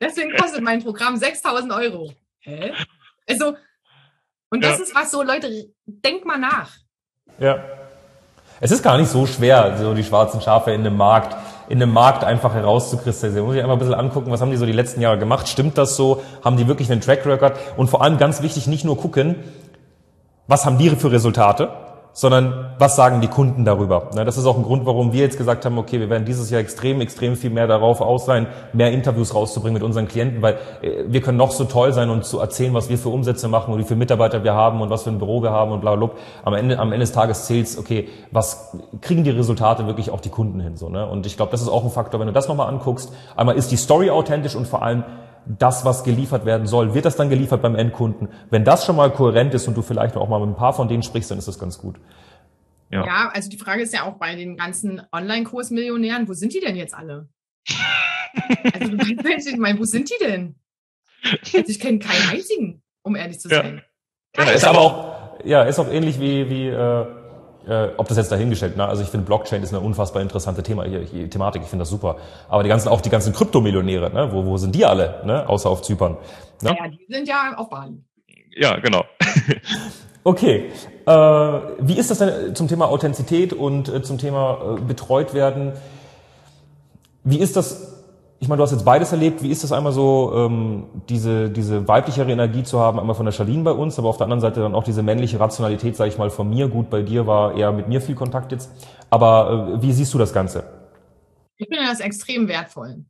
[0.01, 2.13] Deswegen kostet mein Programm 6000 Euro.
[2.41, 2.73] Hä?
[3.29, 3.57] Also,
[4.51, 4.85] und das ja.
[4.85, 6.77] ist was so, Leute, denkt mal nach.
[7.39, 7.88] Ja.
[8.61, 11.37] Es ist gar nicht so schwer, so die schwarzen Schafe in dem Markt,
[11.69, 13.47] in dem Markt einfach herauszukristallisieren.
[13.47, 15.49] Muss ich einfach ein bisschen angucken, was haben die so die letzten Jahre gemacht?
[15.49, 16.23] Stimmt das so?
[16.45, 17.55] Haben die wirklich einen Track Record?
[17.77, 19.37] Und vor allem ganz wichtig, nicht nur gucken,
[20.49, 21.69] was haben die für Resultate,
[22.19, 24.11] sondern was sagen die Kunden darüber.
[24.13, 26.61] Das ist auch ein Grund, warum wir jetzt gesagt haben, okay, wir werden dieses Jahr
[26.61, 31.05] extrem, extrem viel mehr darauf aus sein, mehr Interviews rauszubringen mit unseren Klienten, weil äh,
[31.07, 33.79] wir können noch so toll sein und zu erzählen, was wir für Umsätze machen und
[33.79, 36.11] wie viele Mitarbeiter wir haben und was für ein Büro wir haben und bla bla.
[36.45, 40.31] Am Ende, am Ende des Tages zählt's, okay, was kriegen die Resultate wirklich auch die
[40.31, 40.77] Kunden hin?
[40.77, 41.07] So, ne?
[41.07, 43.13] Und ich glaube, das ist auch ein Faktor, wenn du das nochmal anguckst.
[43.37, 45.05] Einmal ist die Story authentisch und vor allem
[45.59, 48.29] das, was geliefert werden soll, wird das dann geliefert beim Endkunden?
[48.51, 50.89] Wenn das schon mal kohärent ist und du vielleicht auch mal mit ein paar von
[50.89, 51.97] denen sprichst, dann ist das ganz gut.
[52.91, 53.05] Ja.
[53.05, 56.77] ja, also die Frage ist ja auch bei den ganzen Online-Kurs-Millionären, wo sind die denn
[56.77, 57.29] jetzt alle?
[58.73, 60.55] also ich meine, wo sind die denn?
[61.23, 63.83] Also ich kenne keinen einzigen, um ehrlich zu sein.
[64.37, 67.07] Ja, ja ist aber auch, ja, ist auch ähnlich wie, wie äh,
[67.69, 68.87] äh, ob das jetzt dahingestellt, ne?
[68.87, 71.91] also ich finde Blockchain ist eine unfassbar interessante Thema, hier, hier, Thematik, ich finde das
[71.91, 72.17] super.
[72.49, 74.33] Aber die ganzen, auch die ganzen Kryptomillionäre, ne?
[74.33, 75.49] wo, wo sind die alle, ne?
[75.49, 76.17] außer auf Zypern?
[76.63, 76.77] Ne?
[76.79, 78.03] Ja, die sind ja auf Bali.
[78.57, 79.05] Ja, genau.
[80.25, 80.71] okay,
[81.07, 85.73] äh, wie ist das denn zum Thema Authentizität und äh, zum Thema äh, betreut werden?
[87.25, 87.98] Wie ist das
[88.41, 89.43] ich meine, du hast jetzt beides erlebt.
[89.43, 93.33] Wie ist das einmal so, ähm, diese, diese weiblichere Energie zu haben, einmal von der
[93.33, 96.19] Charlene bei uns, aber auf der anderen Seite dann auch diese männliche Rationalität, sage ich
[96.19, 96.69] mal, von mir.
[96.69, 98.71] Gut, bei dir war eher mit mir viel Kontakt jetzt.
[99.11, 100.65] Aber äh, wie siehst du das Ganze?
[101.57, 103.05] Ich finde das extrem wertvoll.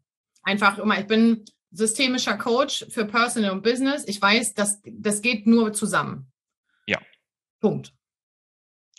[0.45, 4.05] Einfach immer, ich bin systemischer Coach für Personal und Business.
[4.07, 6.33] Ich weiß, dass das geht nur zusammen.
[6.87, 6.99] Ja.
[7.61, 7.93] Punkt.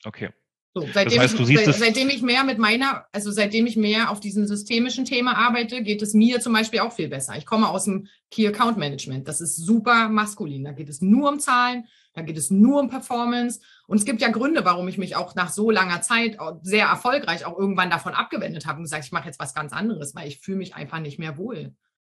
[0.06, 0.30] Okay.
[0.76, 3.76] So, seitdem, das heißt, du siehst ich, seitdem ich mehr mit meiner, also seitdem ich
[3.76, 7.36] mehr auf diesem systemischen Thema arbeite, geht es mir zum Beispiel auch viel besser.
[7.38, 9.28] Ich komme aus dem Key Account Management.
[9.28, 10.64] Das ist super maskulin.
[10.64, 13.60] Da geht es nur um Zahlen, da geht es nur um Performance.
[13.88, 17.46] Und es gibt ja Gründe, warum ich mich auch nach so langer Zeit sehr erfolgreich
[17.46, 20.40] auch irgendwann davon abgewendet habe und gesagt, ich mache jetzt was ganz anderes, weil ich
[20.40, 21.74] fühle mich einfach nicht mehr wohl.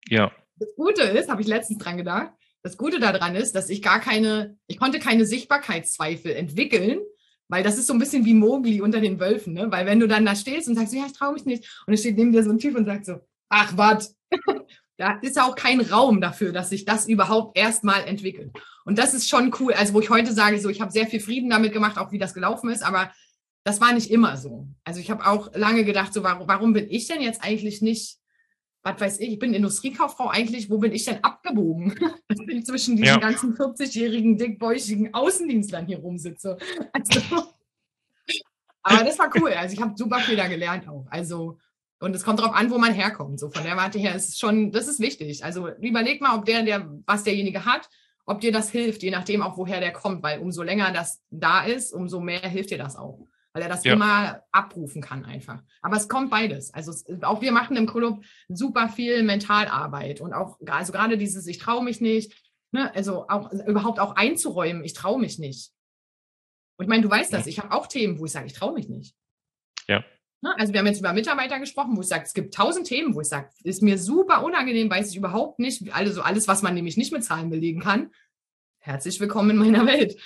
[0.08, 0.30] Ja.
[0.56, 2.30] Das Gute ist, habe ich letztens dran gedacht,
[2.62, 7.00] das Gute daran ist, dass ich gar keine, ich konnte keine Sichtbarkeitszweifel entwickeln,
[7.48, 9.70] weil das ist so ein bisschen wie Mogli unter den Wölfen, ne?
[9.70, 12.00] Weil wenn du dann da stehst und sagst, ja, ich traue mich nicht, und es
[12.00, 14.16] steht neben dir so ein Typ und sagt so, ach was,
[14.96, 18.52] da ist auch kein Raum dafür, dass sich das überhaupt erstmal entwickelt.
[18.84, 19.72] Und das ist schon cool.
[19.72, 22.18] Also wo ich heute sage, so ich habe sehr viel Frieden damit gemacht, auch wie
[22.18, 23.10] das gelaufen ist, aber
[23.64, 24.68] das war nicht immer so.
[24.84, 28.18] Also ich habe auch lange gedacht, so warum, warum bin ich denn jetzt eigentlich nicht
[28.84, 31.94] was weiß ich, ich bin Industriekauffrau eigentlich, wo bin ich denn abgebogen?
[32.28, 33.16] Dass ich zwischen diesen ja.
[33.16, 36.58] ganzen 40-jährigen, dickbäuchigen Außendienstlern hier rumsitze.
[36.92, 37.52] Also,
[38.82, 39.50] aber das war cool.
[39.52, 41.06] Also ich habe super viel da gelernt auch.
[41.08, 41.58] Also,
[42.00, 43.40] und es kommt darauf an, wo man herkommt.
[43.40, 45.42] So von der Warte her ist schon, das ist wichtig.
[45.42, 47.88] Also überleg mal, ob der, der, was derjenige hat,
[48.26, 51.64] ob dir das hilft, je nachdem auch, woher der kommt, weil umso länger das da
[51.64, 53.92] ist, umso mehr hilft dir das auch weil er das ja.
[53.92, 55.62] immer abrufen kann einfach.
[55.80, 56.74] Aber es kommt beides.
[56.74, 61.46] Also es, auch wir machen im Club super viel Mentalarbeit und auch also gerade dieses
[61.46, 62.34] ich traue mich nicht,
[62.72, 65.70] ne, also auch überhaupt auch einzuräumen, ich traue mich nicht.
[66.76, 68.74] Und ich meine, du weißt das, ich habe auch Themen, wo ich sage, ich traue
[68.74, 69.14] mich nicht.
[69.86, 70.04] Ja.
[70.42, 73.14] Ne, also wir haben jetzt über Mitarbeiter gesprochen, wo ich sage, es gibt tausend Themen,
[73.14, 76.74] wo ich sage, ist mir super unangenehm, weiß ich überhaupt nicht, also alles, was man
[76.74, 78.10] nämlich nicht mit Zahlen belegen kann,
[78.84, 80.16] herzlich willkommen in meiner Welt.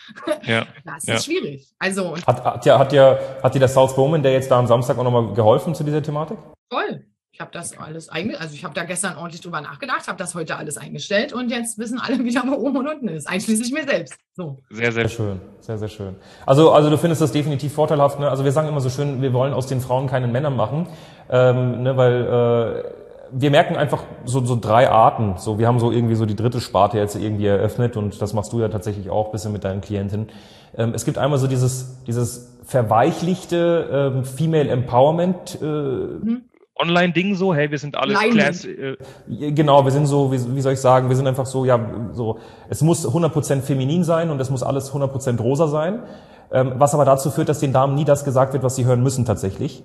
[0.42, 0.66] Ja.
[0.84, 1.18] Das ist ja.
[1.20, 1.68] schwierig.
[1.78, 4.66] Also hat, hat, ja, hat, ja, hat dir der South Bowman, der jetzt da am
[4.66, 6.38] Samstag auch nochmal geholfen zu dieser Thematik?
[6.70, 7.04] Toll.
[7.30, 10.34] Ich habe das alles eingestellt, also ich habe da gestern ordentlich drüber nachgedacht, habe das
[10.34, 13.84] heute alles eingestellt und jetzt wissen alle wieder, wo oben und unten ist, einschließlich mir
[13.84, 14.18] selbst.
[14.32, 14.58] So.
[14.70, 16.16] Sehr, sehr schön, sehr, sehr schön.
[16.44, 18.18] Also, also du findest das definitiv vorteilhaft.
[18.18, 18.28] Ne?
[18.28, 20.88] Also wir sagen immer so schön, wir wollen aus den Frauen keinen Männern machen,
[21.30, 25.34] ähm, ne, weil äh, wir merken einfach so, so drei Arten.
[25.36, 28.52] So, wir haben so irgendwie so die dritte Sparte jetzt irgendwie eröffnet und das machst
[28.52, 30.28] du ja tatsächlich auch bisschen mit deinen Klienten.
[30.76, 35.58] Ähm, es gibt einmal so dieses, dieses verweichlichte ähm, Female Empowerment.
[35.60, 36.42] Äh, mhm.
[36.80, 38.64] Online-Ding so, hey, wir sind alles Class.
[38.64, 41.80] Äh genau, wir sind so, wie, wie soll ich sagen, wir sind einfach so, ja,
[42.12, 42.38] so,
[42.68, 46.04] es muss 100% feminin sein und es muss alles 100% rosa sein,
[46.52, 49.02] ähm, was aber dazu führt, dass den Damen nie das gesagt wird, was sie hören
[49.02, 49.82] müssen tatsächlich.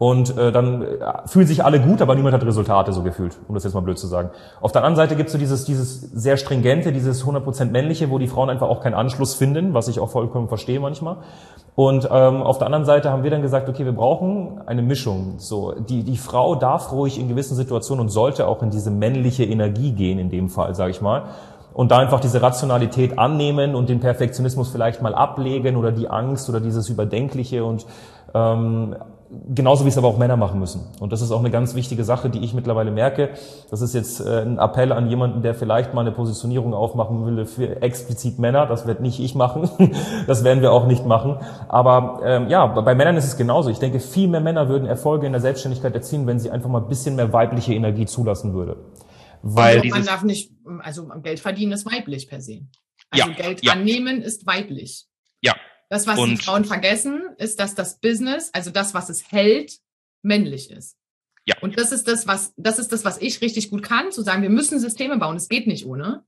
[0.00, 0.86] Und äh, dann äh,
[1.26, 3.98] fühlen sich alle gut, aber niemand hat Resultate so gefühlt, um das jetzt mal blöd
[3.98, 4.30] zu sagen.
[4.62, 8.16] Auf der anderen Seite gibt es so dieses, dieses sehr stringente, dieses 100% männliche, wo
[8.16, 11.18] die Frauen einfach auch keinen Anschluss finden, was ich auch vollkommen verstehe manchmal.
[11.74, 15.34] Und ähm, auf der anderen Seite haben wir dann gesagt, okay, wir brauchen eine Mischung.
[15.36, 19.44] So, die, die Frau darf ruhig in gewissen Situationen und sollte auch in diese männliche
[19.44, 21.24] Energie gehen, in dem Fall, sage ich mal
[21.72, 26.48] und da einfach diese Rationalität annehmen und den Perfektionismus vielleicht mal ablegen oder die Angst
[26.48, 27.86] oder dieses Überdenkliche und
[28.34, 28.96] ähm,
[29.54, 30.82] genauso wie es aber auch Männer machen müssen.
[30.98, 33.30] Und das ist auch eine ganz wichtige Sache, die ich mittlerweile merke.
[33.70, 37.46] Das ist jetzt äh, ein Appell an jemanden, der vielleicht mal eine Positionierung aufmachen will
[37.46, 38.66] für explizit Männer.
[38.66, 39.68] Das wird nicht ich machen.
[40.26, 41.38] das werden wir auch nicht machen.
[41.68, 43.70] Aber ähm, ja, bei Männern ist es genauso.
[43.70, 46.82] Ich denke, viel mehr Männer würden Erfolge in der Selbstständigkeit erzielen, wenn sie einfach mal
[46.82, 48.76] ein bisschen mehr weibliche Energie zulassen würde.
[49.42, 52.62] Weil also man darf nicht, also Geld verdienen ist weiblich per se.
[53.10, 53.72] Also ja, Geld ja.
[53.72, 55.06] annehmen ist weiblich.
[55.40, 55.54] Ja,
[55.90, 59.78] Das, was die Und- Frauen vergessen, ist, dass das Business, also das, was es hält,
[60.22, 60.96] männlich ist.
[61.46, 61.56] Ja.
[61.62, 64.42] Und das ist das, was, das ist das, was ich richtig gut kann, zu sagen,
[64.42, 65.36] wir müssen Systeme bauen.
[65.36, 66.22] Es geht nicht ohne.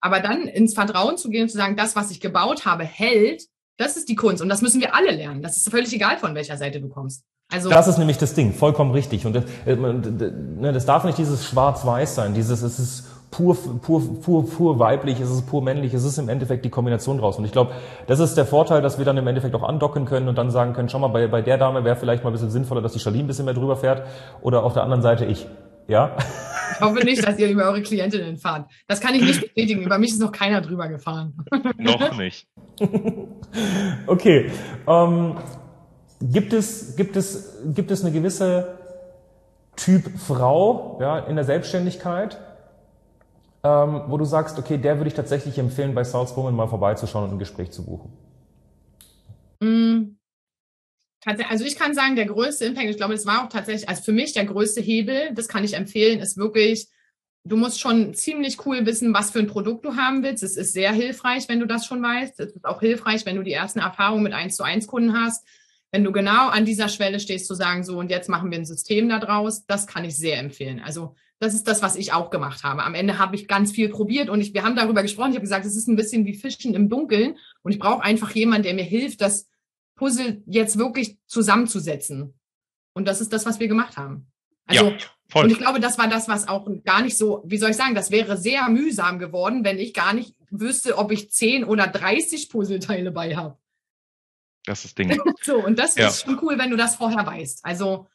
[0.00, 3.44] Aber dann ins Vertrauen zu gehen und zu sagen, das, was ich gebaut habe, hält,
[3.78, 4.42] das ist die Kunst.
[4.42, 5.42] Und das müssen wir alle lernen.
[5.42, 7.22] Das ist völlig egal, von welcher Seite du kommst.
[7.50, 9.24] Also, Das ist nämlich das Ding, vollkommen richtig.
[9.24, 14.02] Und das, äh, ne, das darf nicht dieses Schwarz-Weiß sein, dieses, es ist pur, pur,
[14.20, 17.38] pur, pur weiblich, es ist pur männlich, es ist im Endeffekt die Kombination draus.
[17.38, 17.72] Und ich glaube,
[18.06, 20.74] das ist der Vorteil, dass wir dann im Endeffekt auch andocken können und dann sagen
[20.74, 23.00] können, schau mal, bei, bei der Dame wäre vielleicht mal ein bisschen sinnvoller, dass die
[23.00, 24.06] Charlene ein bisschen mehr drüber fährt
[24.42, 25.48] oder auf der anderen Seite ich.
[25.88, 26.16] Ja?
[26.74, 28.70] ich hoffe nicht, dass ihr über eure Klientinnen fahrt.
[28.86, 29.82] Das kann ich nicht bestätigen.
[29.82, 31.34] Über mich ist noch keiner drüber gefahren.
[31.78, 32.46] Noch nicht.
[34.06, 34.50] Okay.
[34.88, 35.36] Ähm,
[36.22, 38.78] gibt es, gibt es, gibt es eine gewisse
[39.76, 42.38] Typ Frau, ja, in der Selbstständigkeit,
[43.64, 47.32] ähm, wo du sagst, okay, der würde ich tatsächlich empfehlen, bei Salzwoman mal vorbeizuschauen und
[47.36, 48.12] ein Gespräch zu buchen?
[49.60, 50.16] Mm,
[51.24, 54.12] Also ich kann sagen, der größte Impact, ich glaube, das war auch tatsächlich, also für
[54.12, 56.88] mich der größte Hebel, das kann ich empfehlen, ist wirklich,
[57.44, 60.42] du musst schon ziemlich cool wissen, was für ein Produkt du haben willst.
[60.42, 62.40] Es ist sehr hilfreich, wenn du das schon weißt.
[62.40, 65.46] Es ist auch hilfreich, wenn du die ersten Erfahrungen mit 1 zu 1 Kunden hast.
[65.92, 68.64] Wenn du genau an dieser Schwelle stehst, zu sagen, so und jetzt machen wir ein
[68.64, 70.80] System da draus, das kann ich sehr empfehlen.
[70.80, 72.84] Also das ist das, was ich auch gemacht habe.
[72.84, 75.30] Am Ende habe ich ganz viel probiert und ich, wir haben darüber gesprochen.
[75.30, 78.30] Ich habe gesagt, es ist ein bisschen wie Fischen im Dunkeln und ich brauche einfach
[78.30, 79.48] jemanden, der mir hilft, das
[79.96, 82.34] Puzzle jetzt wirklich zusammenzusetzen.
[82.94, 84.28] Und das ist das, was wir gemacht haben.
[84.66, 84.96] Also, ja,
[85.28, 85.44] voll.
[85.46, 87.96] und ich glaube, das war das, was auch gar nicht so, wie soll ich sagen,
[87.96, 92.50] das wäre sehr mühsam geworden, wenn ich gar nicht wüsste, ob ich 10 oder 30
[92.50, 93.58] Puzzleteile bei habe.
[94.64, 95.20] Das ist das Ding.
[95.42, 96.06] So, und das Ja.
[96.06, 97.64] ist schon cool, wenn du das vorher weißt.
[97.64, 98.06] Also,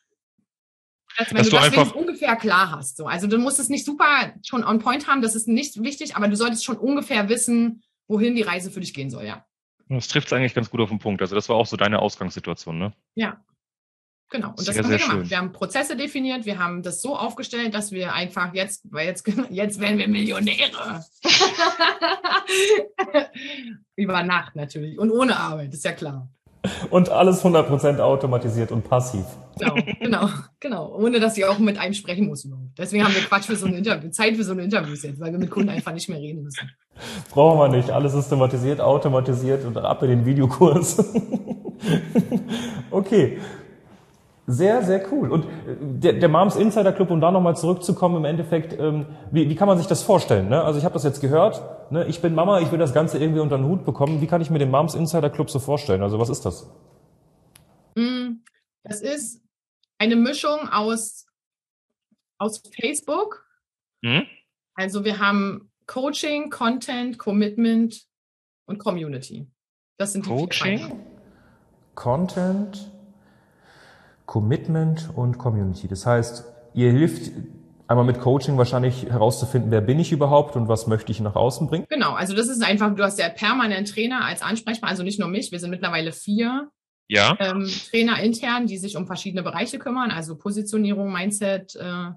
[1.17, 2.97] dass, wenn Dass du das einfach- ungefähr klar hast.
[2.97, 3.05] So.
[3.07, 6.27] Also, du musst es nicht super schon on point haben, das ist nicht wichtig, aber
[6.27, 9.43] du solltest schon ungefähr wissen, wohin die Reise für dich gehen soll, ja.
[9.89, 11.21] Das trifft es eigentlich ganz gut auf den Punkt.
[11.21, 12.93] Also das war auch so deine Ausgangssituation, ne?
[13.15, 13.41] Ja.
[14.29, 14.49] Genau.
[14.49, 15.11] Und das Sehr, haben wir gemacht.
[15.13, 15.29] schön.
[15.29, 19.25] Wir haben Prozesse definiert, wir haben das so aufgestellt, dass wir einfach jetzt, weil jetzt,
[19.49, 21.05] jetzt werden wir Millionäre.
[23.95, 24.97] Über Nacht natürlich.
[24.99, 26.29] Und ohne Arbeit, ist ja klar.
[26.89, 29.23] Und alles 100% automatisiert und passiv.
[29.57, 30.95] Genau, genau, genau.
[30.95, 32.47] Ohne dass sie auch mit einem sprechen muss.
[32.77, 35.31] Deswegen haben wir Quatsch für so ein Interview, Zeit für so ein Interview jetzt, weil
[35.31, 36.69] wir mit Kunden einfach nicht mehr reden müssen.
[37.31, 37.91] Brauchen wir nicht.
[37.91, 41.03] Alles systematisiert, automatisiert und ab in den Videokurs.
[42.91, 43.39] okay.
[44.49, 45.29] Sehr, sehr cool.
[45.29, 49.49] Und äh, der, der Moms Insider Club, um da nochmal zurückzukommen, im Endeffekt, ähm, wie,
[49.49, 50.47] wie kann man sich das vorstellen?
[50.47, 50.63] Ne?
[50.63, 52.07] Also ich habe das jetzt gehört, ne?
[52.07, 54.21] ich bin Mama, ich will das Ganze irgendwie unter den Hut bekommen.
[54.21, 56.01] Wie kann ich mir den Moms Insider Club so vorstellen?
[56.01, 56.71] Also was ist das?
[57.95, 58.37] Mm,
[58.83, 59.43] Das ist
[59.97, 61.25] eine Mischung aus,
[62.37, 63.45] aus Facebook.
[64.01, 64.27] Mhm.
[64.75, 68.07] Also wir haben Coaching, Content, Commitment
[68.65, 69.45] und Community.
[69.97, 71.03] Das sind die Coaching?
[71.95, 72.91] Content,
[74.27, 75.87] Commitment und Community.
[75.87, 77.31] Das heißt, ihr hilft
[77.87, 81.67] einmal mit Coaching wahrscheinlich herauszufinden, wer bin ich überhaupt und was möchte ich nach außen
[81.67, 81.85] bringen.
[81.89, 85.29] Genau, also das ist einfach, du hast ja permanent Trainer als Ansprechpartner, also nicht nur
[85.29, 86.69] mich, wir sind mittlerweile vier
[87.07, 87.37] Ja.
[87.39, 92.11] ähm, Trainer intern, die sich um verschiedene Bereiche kümmern, also Positionierung, Mindset, äh,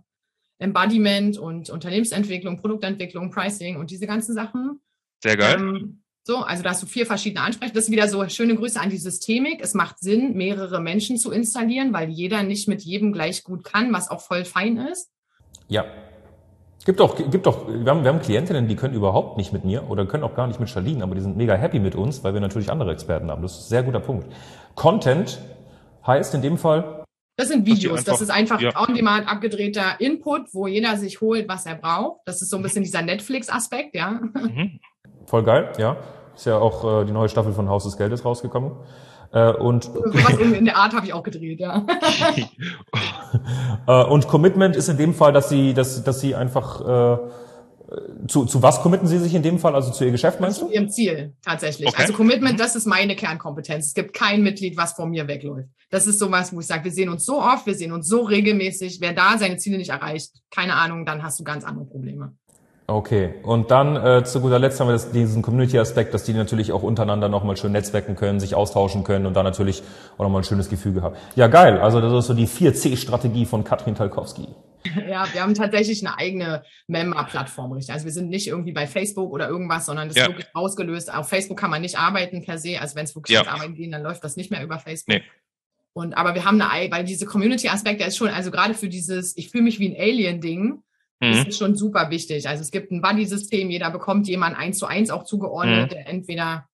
[0.58, 4.80] Embodiment und Unternehmensentwicklung, Produktentwicklung, Pricing und diese ganzen Sachen.
[5.22, 5.56] Sehr geil.
[5.60, 7.74] Ähm, so, also da hast du vier verschiedene Ansprechpartner.
[7.80, 9.60] Das ist wieder so schöne Grüße an die Systemik.
[9.62, 13.92] Es macht Sinn, mehrere Menschen zu installieren, weil jeder nicht mit jedem gleich gut kann,
[13.92, 15.10] was auch voll fein ist.
[15.68, 15.84] Ja.
[16.84, 19.88] Gibt auch, gibt auch, wir haben, wir haben Klientinnen, die können überhaupt nicht mit mir
[19.90, 22.32] oder können auch gar nicht mit Charlene, aber die sind mega happy mit uns, weil
[22.32, 23.42] wir natürlich andere Experten haben.
[23.42, 24.26] Das ist ein sehr guter Punkt.
[24.76, 25.40] Content
[26.06, 27.04] heißt in dem Fall,
[27.36, 27.98] Das sind Videos.
[27.98, 28.80] einfach- das ist einfach ja.
[28.80, 32.20] on-demand abgedrehter Input, wo jeder sich holt, was er braucht.
[32.24, 34.12] Das ist so ein bisschen dieser Netflix-Aspekt, ja.
[34.12, 34.80] Mhm.
[35.30, 35.96] Voll geil, ja.
[36.34, 38.72] Ist ja auch äh, die neue Staffel von Haus des Geldes rausgekommen.
[39.32, 41.86] Äh, und, Was in in der Art habe ich auch gedreht, ja.
[43.86, 47.18] äh, und Commitment ist in dem Fall, dass sie, dass, dass sie einfach, äh,
[48.26, 49.74] zu, zu was committen sie sich in dem Fall?
[49.74, 50.72] Also zu ihr Geschäft meinst zu du?
[50.72, 51.88] ihrem Ziel tatsächlich.
[51.88, 52.02] Okay.
[52.02, 53.86] Also Commitment, das ist meine Kernkompetenz.
[53.86, 55.68] Es gibt kein Mitglied, was von mir wegläuft.
[55.90, 58.22] Das ist sowas, wo ich sage, wir sehen uns so oft, wir sehen uns so
[58.22, 59.00] regelmäßig.
[59.00, 62.36] Wer da seine Ziele nicht erreicht, keine Ahnung, dann hast du ganz andere Probleme.
[62.90, 66.72] Okay, und dann äh, zu guter Letzt haben wir das, diesen Community-Aspekt, dass die natürlich
[66.72, 69.84] auch untereinander nochmal schön netzwerken können, sich austauschen können und da natürlich
[70.18, 71.14] auch nochmal ein schönes Gefüge haben.
[71.36, 71.78] Ja, geil.
[71.78, 74.48] Also das ist so die 4C-Strategie von Katrin Talkowski.
[75.08, 77.92] Ja, wir haben tatsächlich eine eigene Member-Plattform, richtig.
[77.94, 80.24] Also wir sind nicht irgendwie bei Facebook oder irgendwas, sondern das Ja.
[80.24, 81.14] ist wirklich ausgelöst.
[81.14, 82.80] Auf Facebook kann man nicht arbeiten per se.
[82.80, 83.46] Also wenn es wirklich Ja.
[83.46, 85.14] Arbeiten geht, dann läuft das nicht mehr über Facebook.
[85.14, 85.22] Nee.
[85.92, 88.88] Und aber wir haben eine, ei- weil diese Community-Aspekt, der ist schon, also gerade für
[88.88, 90.82] dieses, ich fühle mich wie ein Alien-Ding,
[91.20, 91.46] Mhm.
[91.48, 92.48] ist schon super wichtig.
[92.48, 95.94] Also es gibt ein Buddy-System, jeder bekommt jemanden eins zu eins auch zugeordnet, Mhm.
[95.94, 96.68] der entweder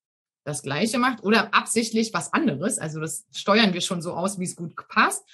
[0.45, 2.79] das Gleiche macht oder absichtlich was anderes.
[2.79, 5.27] Also das steuern wir schon so aus, wie es gut passt.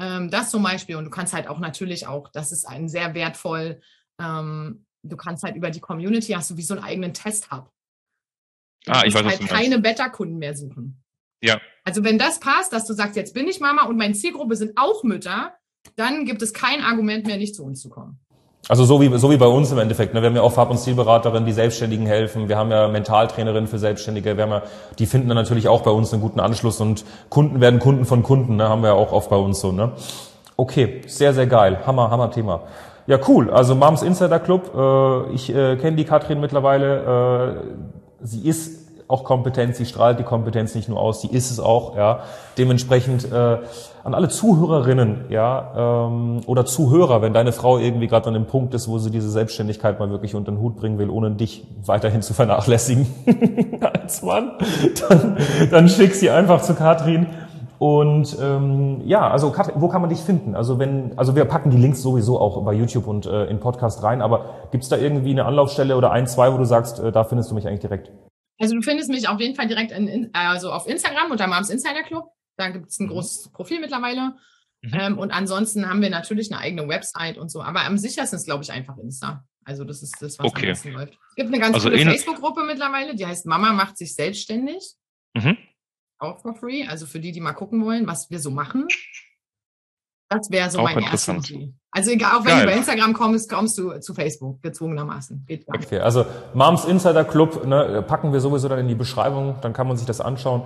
[0.00, 0.96] Ähm, das zum Beispiel.
[0.96, 3.80] Und du kannst halt auch natürlich auch, das ist ein sehr wertvoll,
[4.20, 7.70] ähm, du kannst halt über die Community, hast du wie so einen eigenen Test-Hub.
[8.84, 11.02] Du Ah, ich weiß, halt keine Beta-Kunden mehr suchen.
[11.40, 11.60] Ja.
[11.84, 14.72] Also wenn das passt, dass du sagst, jetzt bin ich Mama und meine Zielgruppe sind
[14.76, 15.54] auch Mütter,
[15.94, 18.18] dann gibt es kein Argument mehr, nicht zu uns zu kommen.
[18.68, 20.12] Also so wie, so wie bei uns im Endeffekt.
[20.12, 20.20] Ne?
[20.20, 22.50] Wir haben ja auch Farb- und Stilberaterinnen, die Selbstständigen helfen.
[22.50, 24.36] Wir haben ja Mentaltrainerinnen für Selbstständige.
[24.36, 24.62] Wir haben ja,
[24.98, 28.22] die finden dann natürlich auch bei uns einen guten Anschluss und Kunden werden Kunden von
[28.22, 28.56] Kunden.
[28.56, 28.68] Ne?
[28.68, 29.72] Haben wir ja auch oft bei uns so.
[29.72, 29.92] Ne?
[30.56, 31.78] Okay, sehr, sehr geil.
[31.86, 32.60] Hammer, Hammer Thema.
[33.06, 33.50] Ja, cool.
[33.50, 34.70] Also Moms Insider Club.
[34.74, 37.62] Äh, ich äh, kenne die Katrin mittlerweile.
[38.20, 38.77] Äh, sie ist
[39.08, 41.96] auch kompetent, sie strahlt die Kompetenz nicht nur aus, sie ist es auch.
[41.96, 42.20] Ja.
[42.58, 43.58] Dementsprechend äh,
[44.04, 48.74] an alle Zuhörerinnen ja, ähm, oder Zuhörer, wenn deine Frau irgendwie gerade an dem Punkt
[48.74, 52.20] ist, wo sie diese Selbstständigkeit mal wirklich unter den Hut bringen will, ohne dich weiterhin
[52.20, 53.06] zu vernachlässigen
[53.80, 54.52] als Mann,
[55.08, 55.36] dann,
[55.70, 57.26] dann schick sie einfach zu Katrin.
[57.78, 60.56] Und ähm, ja, also Katrin, wo kann man dich finden?
[60.56, 64.02] Also wenn, also wir packen die Links sowieso auch bei YouTube und äh, in Podcast
[64.02, 67.24] rein, aber gibt's da irgendwie eine Anlaufstelle oder ein, zwei, wo du sagst, äh, da
[67.24, 68.10] findest du mich eigentlich direkt?
[68.58, 72.02] Also du findest mich auf jeden Fall direkt in, also auf Instagram unter Moms Insider
[72.02, 72.26] Club.
[72.56, 73.10] Da gibt es ein Mhm.
[73.10, 74.34] großes Profil mittlerweile.
[74.82, 74.94] Mhm.
[74.94, 77.62] Ähm, und ansonsten haben wir natürlich eine eigene Website und so.
[77.62, 79.44] Aber am sichersten ist, glaube ich, einfach Insta.
[79.64, 80.66] Also das ist das, was Okay.
[80.66, 81.12] am besten läuft.
[81.30, 84.94] Es gibt eine ganz Also coole Facebook-Gruppe mittlerweile, die heißt Mama macht sich selbstständig.
[85.34, 85.56] Mhm.
[86.18, 86.84] Auch for free.
[86.86, 88.88] Also für die, die mal gucken wollen, was wir so machen.
[90.30, 91.72] Das wäre so Auch mein erster interessant.
[91.90, 92.66] Also egal, auch wenn Geil.
[92.66, 95.44] du bei Instagram kommst, kommst du zu Facebook, gezwungenermaßen.
[95.46, 95.86] Geht gar nicht.
[95.86, 99.88] Okay, also Moms Insider Club ne, packen wir sowieso dann in die Beschreibung, dann kann
[99.88, 100.64] man sich das anschauen.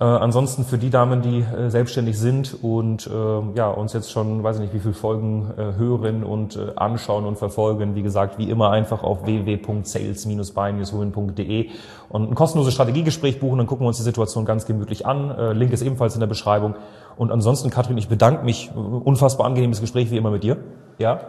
[0.00, 3.10] Äh, ansonsten für die Damen, die äh, selbstständig sind und äh,
[3.54, 7.26] ja uns jetzt schon, weiß ich nicht, wie viele Folgen äh, hören und äh, anschauen
[7.26, 11.70] und verfolgen, wie gesagt, wie immer einfach auf www.sales-by-women.de
[12.08, 15.30] und ein kostenloses Strategiegespräch buchen, dann gucken wir uns die Situation ganz gemütlich an.
[15.30, 16.74] Äh, Link ist ebenfalls in der Beschreibung.
[17.16, 18.72] Und ansonsten, Katrin, ich bedanke mich.
[18.74, 20.64] Unfassbar angenehmes Gespräch wie immer mit dir.
[20.98, 21.20] Ja.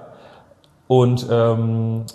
[0.87, 2.05] Und ähm,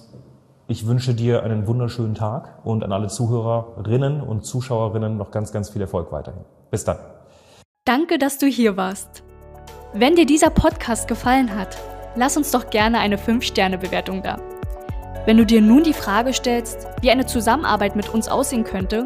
[0.69, 5.71] ich wünsche dir einen wunderschönen Tag und an alle Zuhörerinnen und Zuschauerinnen noch ganz, ganz
[5.71, 6.45] viel Erfolg weiterhin.
[6.71, 6.99] Bis dann.
[7.85, 9.25] Danke, dass du hier warst.
[9.93, 11.77] Wenn dir dieser Podcast gefallen hat,
[12.15, 14.39] lass uns doch gerne eine 5-Sterne-Bewertung da.
[15.27, 19.05] Wenn du dir nun die Frage stellst, wie eine Zusammenarbeit mit uns aussehen könnte,